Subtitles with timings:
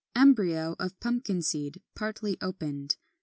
[0.15, 0.21] 26.
[0.31, 2.95] Embryo of Pumpkin seed, partly opened.